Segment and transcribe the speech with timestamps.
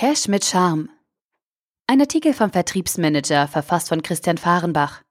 [0.00, 0.88] Cash mit Charme.
[1.86, 5.02] Ein Artikel vom Vertriebsmanager, verfasst von Christian Fahrenbach.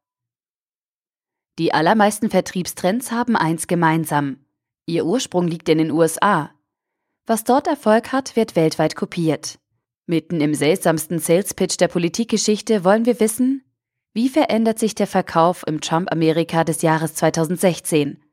[1.59, 4.37] Die allermeisten Vertriebstrends haben eins gemeinsam.
[4.87, 6.49] Ihr Ursprung liegt in den USA.
[7.27, 9.59] Was dort Erfolg hat, wird weltweit kopiert.
[10.07, 13.63] Mitten im seltsamsten Sales-Pitch der Politikgeschichte wollen wir wissen,
[14.15, 18.23] wie verändert sich der Verkauf im Trump-Amerika des Jahres 2016?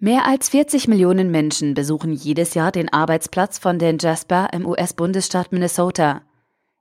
[0.00, 5.50] Mehr als 40 Millionen Menschen besuchen jedes Jahr den Arbeitsplatz von Dan Jasper im US-Bundesstaat
[5.50, 6.22] Minnesota.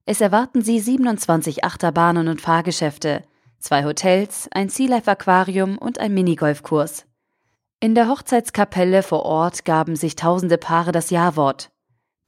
[0.05, 3.23] Es erwarten sie 27 Achterbahnen und Fahrgeschäfte,
[3.57, 7.07] zwei Hotels, ein Sea Life Aquarium und ein Minigolfkurs.
[7.79, 11.71] In der Hochzeitskapelle vor Ort gaben sich tausende Paare das Ja-Wort.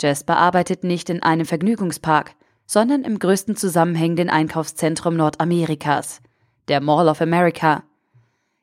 [0.02, 2.34] Jasper arbeitet nicht in einem Vergnügungspark,
[2.66, 6.22] sondern im größten zusammenhängenden Einkaufszentrum Nordamerikas,
[6.68, 7.84] der Mall of America,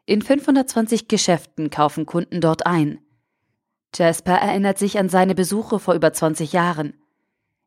[0.06, 3.00] in 520 Geschäften kaufen Kunden dort ein.
[3.94, 6.94] Jasper erinnert sich an seine Besuche vor über 20 Jahren.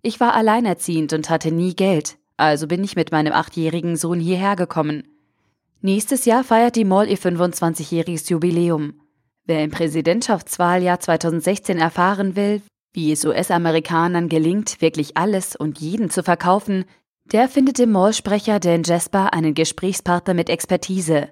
[0.01, 4.55] Ich war alleinerziehend und hatte nie Geld, also bin ich mit meinem achtjährigen Sohn hierher
[4.55, 5.03] gekommen.
[5.81, 9.01] Nächstes Jahr feiert die Mall ihr 25-jähriges Jubiläum.
[9.45, 12.61] Wer im Präsidentschaftswahljahr 2016 erfahren will,
[12.93, 16.85] wie es US-Amerikanern gelingt, wirklich alles und jeden zu verkaufen,
[17.25, 21.29] der findet im Mallsprecher Dan Jasper einen Gesprächspartner mit Expertise.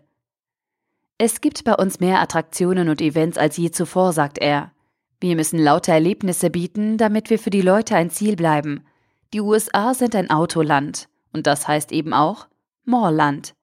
[1.20, 4.72] Es gibt bei uns mehr Attraktionen und Events als je zuvor, sagt er.
[5.20, 8.86] Wir müssen lauter Erlebnisse bieten, damit wir für die Leute ein Ziel bleiben.
[9.34, 11.10] Die USA sind ein Autoland.
[11.34, 12.48] Und das heißt eben auch
[12.86, 13.54] Mallland.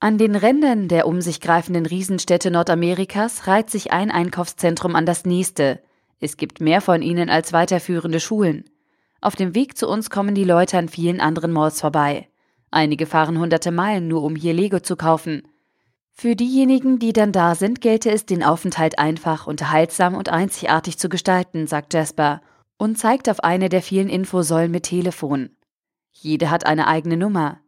[0.00, 5.24] An den Rändern der um sich greifenden Riesenstädte Nordamerikas reiht sich ein Einkaufszentrum an das
[5.24, 5.80] nächste.
[6.20, 8.64] Es gibt mehr von ihnen als weiterführende Schulen.
[9.22, 12.28] Auf dem Weg zu uns kommen die Leute an vielen anderen Malls vorbei.
[12.70, 15.42] Einige fahren hunderte Meilen nur, um hier Lego zu kaufen.
[16.18, 21.10] Für diejenigen, die dann da sind, gelte es, den Aufenthalt einfach, unterhaltsam und einzigartig zu
[21.10, 22.40] gestalten, sagt Jasper
[22.78, 25.50] und zeigt auf eine der vielen Infosäulen mit Telefon.
[26.12, 27.60] Jede hat eine eigene Nummer.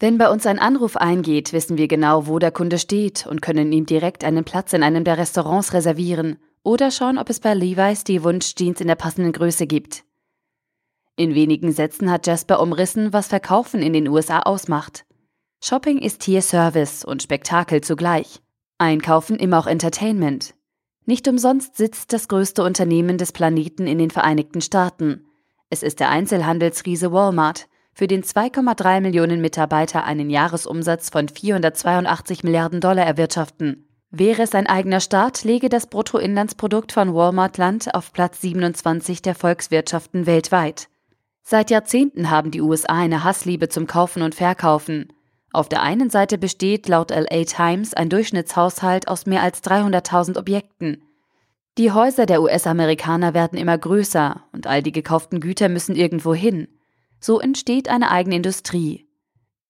[0.00, 3.70] Wenn bei uns ein Anruf eingeht, wissen wir genau, wo der Kunde steht und können
[3.70, 8.02] ihm direkt einen Platz in einem der Restaurants reservieren oder schauen, ob es bei Levi's
[8.02, 10.02] die Wunschjeans in der passenden Größe gibt.
[11.14, 15.04] In wenigen Sätzen hat Jasper umrissen, was Verkaufen in den USA ausmacht.
[15.64, 18.40] Shopping ist hier Service und Spektakel zugleich.
[18.78, 20.54] Einkaufen immer auch Entertainment.
[21.06, 25.24] Nicht umsonst sitzt das größte Unternehmen des Planeten in den Vereinigten Staaten.
[25.70, 32.80] Es ist der Einzelhandelsriese Walmart, für den 2,3 Millionen Mitarbeiter einen Jahresumsatz von 482 Milliarden
[32.80, 33.86] Dollar erwirtschaften.
[34.10, 39.36] Wäre es ein eigener Staat, lege das Bruttoinlandsprodukt von Walmart Land auf Platz 27 der
[39.36, 40.88] Volkswirtschaften weltweit.
[41.44, 45.12] Seit Jahrzehnten haben die USA eine Hassliebe zum Kaufen und Verkaufen.
[45.52, 51.02] Auf der einen Seite besteht laut LA Times ein Durchschnittshaushalt aus mehr als 300.000 Objekten.
[51.78, 56.68] Die Häuser der US-Amerikaner werden immer größer und all die gekauften Güter müssen irgendwo hin.
[57.20, 59.06] So entsteht eine eigene Industrie.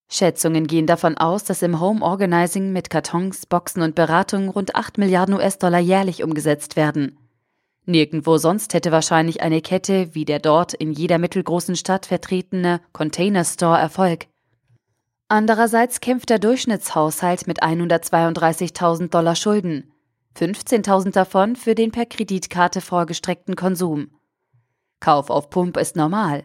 [0.08, 4.98] Schätzungen gehen davon aus, dass im Home Organizing mit Kartons, Boxen und Beratungen rund 8
[4.98, 7.18] Milliarden US-Dollar jährlich umgesetzt werden.
[7.86, 13.44] Nirgendwo sonst hätte wahrscheinlich eine Kette wie der dort in jeder mittelgroßen Stadt vertretene Container
[13.44, 14.26] Store Erfolg.
[15.32, 19.90] Andererseits kämpft der Durchschnittshaushalt mit 132.000 Dollar Schulden,
[20.36, 24.10] 15.000 davon für den per Kreditkarte vorgestreckten Konsum.
[25.00, 26.44] Kauf auf Pump ist normal.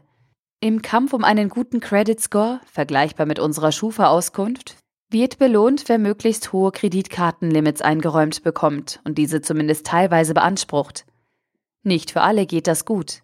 [0.61, 4.77] Im Kampf um einen guten Credit Score, vergleichbar mit unserer Schufa-Auskunft,
[5.09, 11.05] wird belohnt, wer möglichst hohe Kreditkartenlimits eingeräumt bekommt und diese zumindest teilweise beansprucht.
[11.83, 13.21] Nicht für alle geht das gut.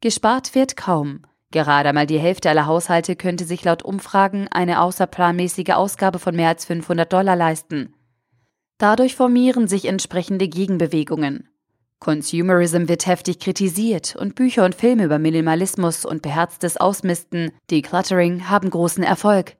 [0.00, 1.22] Gespart wird kaum.
[1.54, 6.48] Gerade einmal die Hälfte aller Haushalte könnte sich laut Umfragen eine außerplanmäßige Ausgabe von mehr
[6.48, 7.94] als 500 Dollar leisten.
[8.76, 11.48] Dadurch formieren sich entsprechende Gegenbewegungen.
[12.00, 18.68] Consumerism wird heftig kritisiert und Bücher und Filme über Minimalismus und beherztes Ausmisten, Decluttering, haben
[18.68, 19.56] großen Erfolg.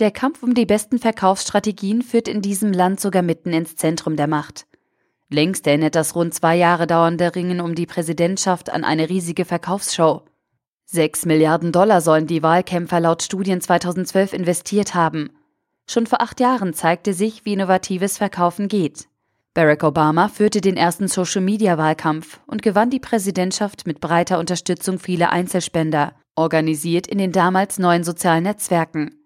[0.00, 4.26] Der Kampf um die besten Verkaufsstrategien führt in diesem Land sogar mitten ins Zentrum der
[4.26, 4.66] Macht.
[5.30, 10.24] Längst erinnert das rund zwei Jahre dauernde Ringen um die Präsidentschaft an eine riesige Verkaufsshow.
[10.94, 15.30] Sechs Milliarden Dollar sollen die Wahlkämpfer laut Studien 2012 investiert haben.
[15.88, 19.08] Schon vor acht Jahren zeigte sich, wie innovatives Verkaufen geht.
[19.54, 26.12] Barack Obama führte den ersten Social-Media-Wahlkampf und gewann die Präsidentschaft mit breiter Unterstützung vieler Einzelspender,
[26.36, 29.16] organisiert in den damals neuen sozialen Netzwerken.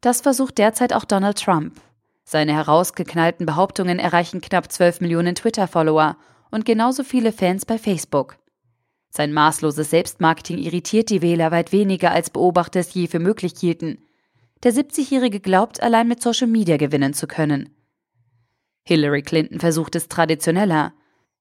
[0.00, 1.82] Das versucht derzeit auch Donald Trump.
[2.24, 6.16] Seine herausgeknallten Behauptungen erreichen knapp 12 Millionen Twitter-Follower
[6.50, 8.38] und genauso viele Fans bei Facebook.
[9.16, 13.98] Sein maßloses Selbstmarketing irritiert die Wähler weit weniger, als Beobachter es je für möglich hielten.
[14.64, 17.70] Der 70-Jährige glaubt, allein mit Social Media gewinnen zu können.
[18.82, 20.94] Hillary Clinton versucht es traditioneller.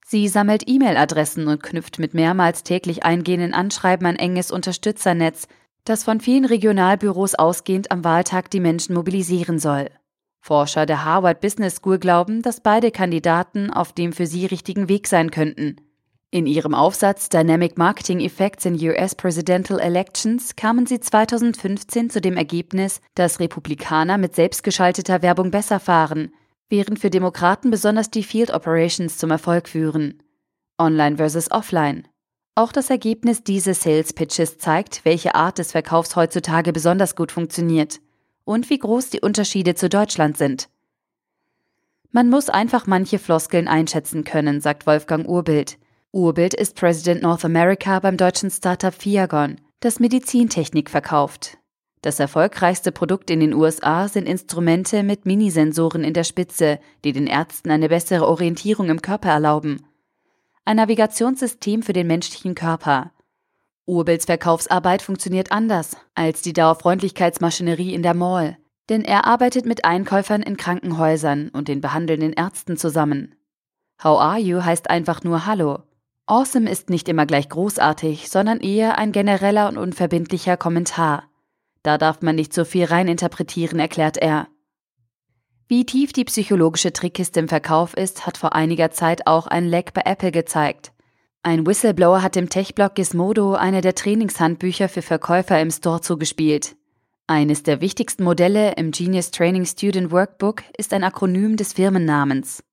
[0.06, 5.48] Sie sammelt E-Mail-Adressen und knüpft mit mehrmals täglich eingehenden Anschreiben ein enges Unterstützernetz,
[5.84, 9.90] das von vielen Regionalbüros ausgehend am Wahltag die Menschen mobilisieren soll.
[10.42, 15.08] Forscher der Harvard Business School glauben, dass beide Kandidaten auf dem für sie richtigen Weg
[15.08, 15.78] sein könnten.
[16.34, 22.38] In ihrem Aufsatz Dynamic Marketing Effects in US Presidential Elections kamen sie 2015 zu dem
[22.38, 26.34] Ergebnis, dass Republikaner mit selbstgeschalteter Werbung besser fahren,
[26.70, 30.24] während für Demokraten besonders die Field Operations zum Erfolg führen.
[30.80, 32.08] Online versus Offline.
[32.56, 38.00] Auch das Ergebnis dieses Sales Pitches zeigt, welche Art des Verkaufs heutzutage besonders gut funktioniert
[38.44, 40.68] und wie groß die Unterschiede zu Deutschland sind.
[42.10, 45.78] Man muss einfach manche Floskeln einschätzen können, sagt Wolfgang Urbild.
[46.16, 51.58] Urbild ist President North America beim deutschen Startup Fiagon, das Medizintechnik verkauft.
[52.04, 57.26] Das erfolgreichste Produkt in den USA sind Instrumente mit Minisensoren in der Spitze, die den
[57.26, 59.88] Ärzten eine bessere Orientierung im Körper erlauben.
[60.66, 63.12] Ein Navigationssystem für den menschlichen Körper.
[63.88, 70.44] Urbilds Verkaufsarbeit funktioniert anders als die Dauerfreundlichkeitsmaschinerie in der Mall, denn er arbeitet mit Einkäufern
[70.44, 73.34] in Krankenhäusern und den behandelnden Ärzten zusammen.
[74.04, 75.82] How are you heißt einfach nur Hallo
[76.26, 81.24] Awesome ist nicht immer gleich großartig, sondern eher ein genereller und unverbindlicher Kommentar.
[81.84, 84.48] Da darf man nicht so viel reininterpretieren, erklärt er.
[85.68, 89.94] Wie tief die psychologische Trickkiste im Verkauf ist, hat vor einiger Zeit auch ein Leck
[89.94, 90.94] bei Apple gezeigt.
[91.42, 96.78] Ein Whistleblower hat dem Tech-Blog Gizmodo eine der Trainingshandbücher für Verkäufer im Store zugespielt.
[97.28, 102.64] Eines der wichtigsten Modelle im Genius Training Student Workbook ist ein Akronym des Firmennamens.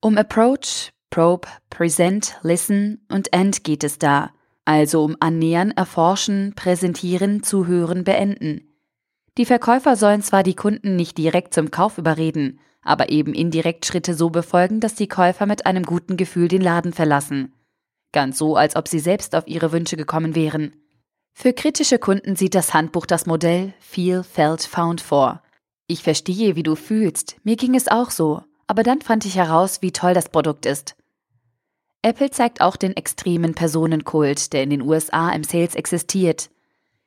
[0.00, 4.32] Um Approach, Probe, Present, Listen und End geht es da,
[4.66, 8.68] also um Annähern, Erforschen, Präsentieren, Zuhören, Beenden.
[9.38, 14.12] Die Verkäufer sollen zwar die Kunden nicht direkt zum Kauf überreden, aber eben indirekt Schritte
[14.12, 17.54] so befolgen, dass die Käufer mit einem guten Gefühl den Laden verlassen.
[18.12, 20.74] Ganz so, als ob sie selbst auf ihre Wünsche gekommen wären.
[21.32, 25.42] Für kritische Kunden sieht das Handbuch das Modell Feel, Felt, Found vor.
[25.86, 29.82] Ich verstehe, wie du fühlst, mir ging es auch so aber dann fand ich heraus,
[29.82, 30.95] wie toll das Produkt ist.
[32.06, 36.50] Apple zeigt auch den extremen Personenkult, der in den USA im Sales existiert.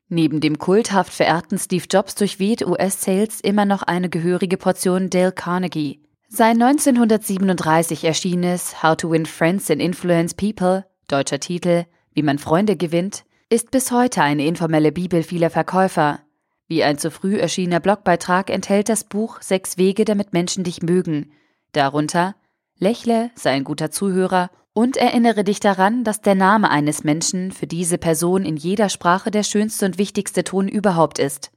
[0.09, 6.01] Neben dem kulthaft verehrten Steve Jobs durchweht US-Sales immer noch eine gehörige Portion Dale Carnegie.
[6.27, 12.75] Sein 1937 erschienenes How to Win Friends and Influence People, deutscher Titel, wie man Freunde
[12.75, 16.19] gewinnt, ist bis heute eine informelle Bibel vieler Verkäufer.
[16.67, 21.31] Wie ein zu früh erschienener Blogbeitrag enthält das Buch Sechs Wege, damit Menschen dich mögen,
[21.71, 22.35] Darunter
[22.77, 24.49] Lächle, sei ein guter Zuhörer
[24.79, 29.29] und erinnere dich daran, dass der Name eines Menschen für diese Person in jeder Sprache
[29.29, 31.51] der schönste und wichtigste Ton überhaupt ist.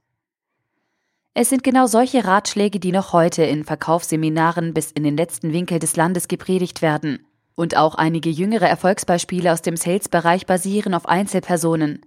[1.32, 5.78] Es sind genau solche Ratschläge, die noch heute in Verkaufsseminaren bis in den letzten Winkel
[5.78, 7.24] des Landes gepredigt werden.
[7.54, 12.04] Und auch einige jüngere Erfolgsbeispiele aus dem Sales-Bereich basieren auf Einzelpersonen.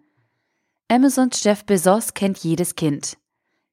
[0.90, 3.16] Amazons Jeff Bezos kennt jedes Kind.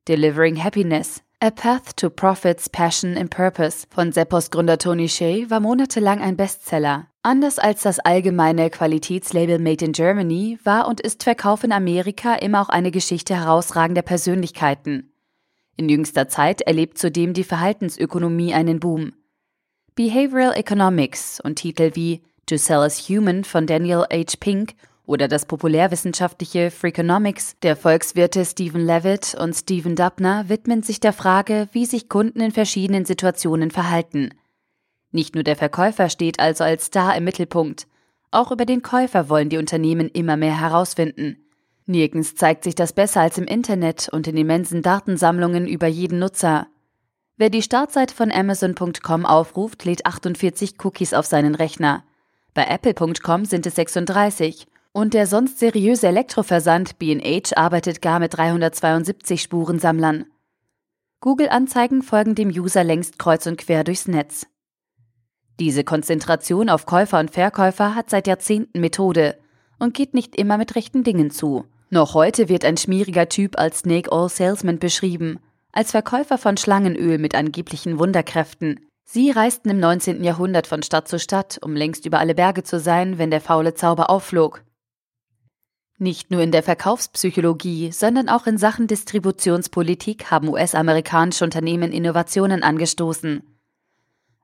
[0.06, 5.58] Delivering Happiness, A Path to Profits, Passion and Purpose von Seppos Gründer Tony Shea war
[5.58, 7.08] monatelang ein Bestseller.
[7.24, 12.60] Anders als das allgemeine Qualitätslabel Made in Germany war und ist Verkauf in Amerika immer
[12.60, 15.12] auch eine Geschichte herausragender Persönlichkeiten.
[15.76, 19.12] In jüngster Zeit erlebt zudem die Verhaltensökonomie einen Boom.
[19.94, 24.36] Behavioral Economics und Titel wie To Sell as Human von Daniel H.
[24.40, 24.74] Pink
[25.06, 31.68] oder das populärwissenschaftliche Freakonomics der Volkswirte Stephen Levitt und Stephen Dubner widmen sich der Frage,
[31.70, 34.30] wie sich Kunden in verschiedenen Situationen verhalten.
[35.12, 37.86] Nicht nur der Verkäufer steht also als Star im Mittelpunkt,
[38.34, 41.36] auch über den Käufer wollen die Unternehmen immer mehr herausfinden.
[41.84, 46.66] Nirgends zeigt sich das besser als im Internet und in immensen Datensammlungen über jeden Nutzer.
[47.36, 52.04] Wer die Startseite von Amazon.com aufruft, lädt 48 Cookies auf seinen Rechner.
[52.54, 59.42] Bei Apple.com sind es 36 und der sonst seriöse Elektroversand B&H arbeitet gar mit 372
[59.42, 60.24] Spurensammlern.
[61.20, 64.46] Google-Anzeigen folgen dem User längst kreuz und quer durchs Netz.
[65.62, 69.38] Diese Konzentration auf Käufer und Verkäufer hat seit Jahrzehnten Methode
[69.78, 71.66] und geht nicht immer mit rechten Dingen zu.
[71.88, 75.38] Noch heute wird ein schmieriger Typ als Snake Oil Salesman beschrieben,
[75.70, 78.80] als Verkäufer von Schlangenöl mit angeblichen Wunderkräften.
[79.04, 80.24] Sie reisten im 19.
[80.24, 83.74] Jahrhundert von Stadt zu Stadt, um längst über alle Berge zu sein, wenn der faule
[83.74, 84.64] Zauber aufflog.
[85.96, 93.44] Nicht nur in der Verkaufspsychologie, sondern auch in Sachen Distributionspolitik haben US-amerikanische Unternehmen Innovationen angestoßen.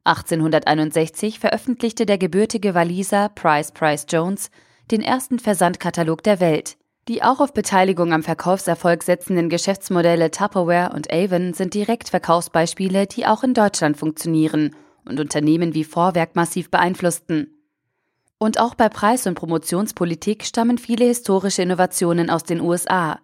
[0.04, 4.50] 1861 veröffentlichte der gebürtige Waliser Price Price Jones
[4.90, 6.76] den ersten Versandkatalog der Welt.
[7.08, 13.26] Die auch auf Beteiligung am Verkaufserfolg setzenden Geschäftsmodelle Tupperware und Avon sind direkt Verkaufsbeispiele, die
[13.26, 14.76] auch in Deutschland funktionieren
[15.06, 17.54] und Unternehmen wie Vorwerk massiv beeinflussten.
[18.38, 23.18] Und auch bei Preis- und Promotionspolitik stammen viele historische Innovationen aus den USA.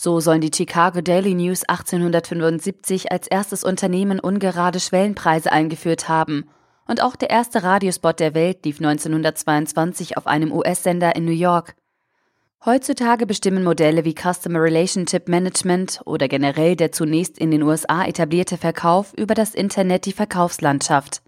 [0.00, 6.48] So sollen die Chicago Daily News 1875 als erstes Unternehmen ungerade Schwellenpreise eingeführt haben.
[6.86, 11.74] Und auch der erste Radiospot der Welt lief 1922 auf einem US-Sender in New York.
[12.64, 18.56] Heutzutage bestimmen Modelle wie Customer Relationship Management oder generell der zunächst in den USA etablierte
[18.56, 21.22] Verkauf über das Internet die Verkaufslandschaft.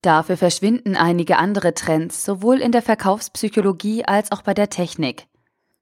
[0.00, 5.26] Dafür verschwinden einige andere Trends, sowohl in der Verkaufspsychologie als auch bei der Technik.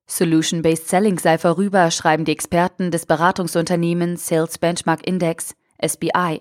[0.06, 6.40] Solution-Based Selling sei vorüber, schreiben die Experten des Beratungsunternehmens Sales Benchmark Index, SBI.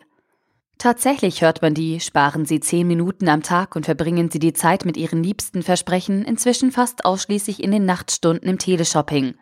[0.78, 4.86] Tatsächlich hört man die, sparen Sie zehn Minuten am Tag und verbringen Sie die Zeit
[4.86, 9.36] mit Ihren Liebsten versprechen, inzwischen fast ausschließlich in den Nachtstunden im Teleshopping.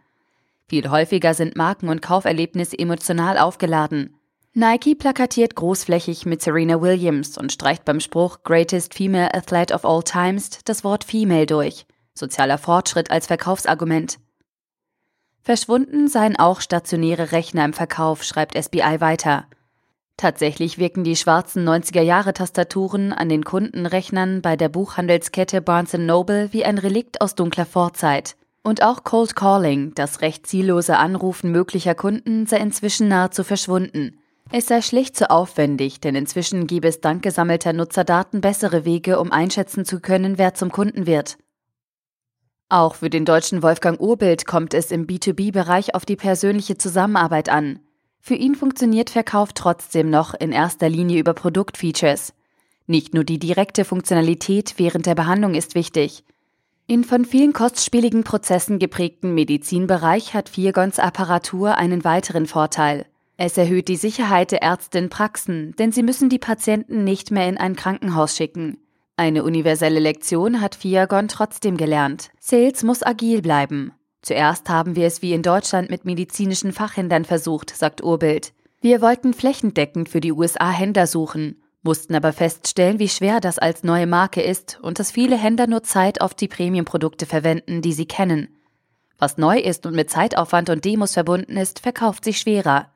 [0.67, 4.15] Viel häufiger sind Marken und Kauferlebnisse emotional aufgeladen.
[4.53, 10.03] Nike plakatiert großflächig mit Serena Williams und streicht beim Spruch Greatest Female Athlete of All
[10.03, 11.87] Times das Wort Female durch.
[12.15, 14.19] Sozialer Fortschritt als Verkaufsargument.
[15.41, 19.45] Verschwunden seien auch stationäre Rechner im Verkauf, schreibt SBI weiter.
[20.15, 26.77] Tatsächlich wirken die schwarzen 90er-Jahre-Tastaturen an den Kundenrechnern bei der Buchhandelskette Barnes Noble wie ein
[26.77, 28.35] Relikt aus dunkler Vorzeit.
[28.63, 34.19] Und auch Cold Calling, das recht ziellose Anrufen möglicher Kunden, sei inzwischen nahezu verschwunden.
[34.51, 39.31] Es sei schlicht zu aufwendig, denn inzwischen gebe es dank gesammelter Nutzerdaten bessere Wege, um
[39.31, 41.37] einschätzen zu können, wer zum Kunden wird.
[42.73, 47.77] Auch für den deutschen Wolfgang Urbild kommt es im B2B-Bereich auf die persönliche Zusammenarbeit an.
[48.19, 52.33] Für ihn funktioniert Verkauf trotzdem noch in erster Linie über Produktfeatures.
[52.87, 56.23] Nicht nur die direkte Funktionalität während der Behandlung ist wichtig.
[56.87, 63.05] In von vielen kostspieligen Prozessen geprägten Medizinbereich hat Viergons Apparatur einen weiteren Vorteil.
[63.37, 67.47] Es erhöht die Sicherheit der Ärzte in Praxen, denn sie müssen die Patienten nicht mehr
[67.47, 68.82] in ein Krankenhaus schicken.
[69.15, 72.31] Eine universelle Lektion hat Fiagon trotzdem gelernt.
[72.39, 73.91] Sales muss agil bleiben.
[74.23, 78.53] Zuerst haben wir es wie in Deutschland mit medizinischen Fachhändlern versucht, sagt Urbild.
[78.81, 83.83] Wir wollten flächendeckend für die USA Händler suchen, mussten aber feststellen, wie schwer das als
[83.83, 88.07] neue Marke ist und dass viele Händler nur Zeit auf die Premium-Produkte verwenden, die sie
[88.07, 88.47] kennen.
[89.19, 92.92] Was neu ist und mit Zeitaufwand und Demos verbunden ist, verkauft sich schwerer.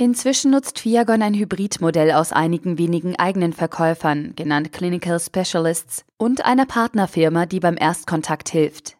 [0.00, 6.64] Inzwischen nutzt Fiagon ein Hybridmodell aus einigen wenigen eigenen Verkäufern, genannt Clinical Specialists, und einer
[6.64, 8.96] Partnerfirma, die beim Erstkontakt hilft.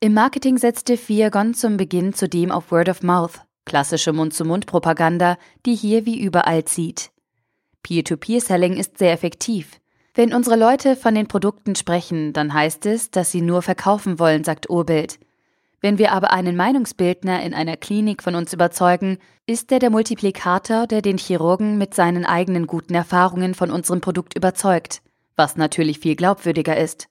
[0.00, 6.06] Im Marketing setzte Fiagon zum Beginn zudem auf Word of Mouth, klassische Mund-zu-Mund-Propaganda, die hier
[6.06, 7.12] wie überall zieht.
[7.84, 9.78] Peer-to-Peer-Selling ist sehr effektiv.
[10.12, 14.42] Wenn unsere Leute von den Produkten sprechen, dann heißt es, dass sie nur verkaufen wollen,
[14.42, 15.20] sagt Urbild.
[15.82, 20.86] Wenn wir aber einen Meinungsbildner in einer Klinik von uns überzeugen, ist er der Multiplikator,
[20.86, 25.02] der den Chirurgen mit seinen eigenen guten Erfahrungen von unserem Produkt überzeugt,
[25.34, 27.08] was natürlich viel glaubwürdiger ist.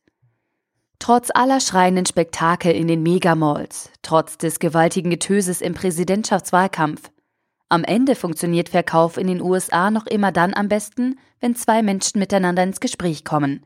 [0.99, 7.11] Trotz aller schreienden Spektakel in den Megamalls, trotz des gewaltigen Getöses im Präsidentschaftswahlkampf,
[7.67, 12.19] am Ende funktioniert Verkauf in den USA noch immer dann am besten, wenn zwei Menschen
[12.19, 13.65] miteinander ins Gespräch kommen.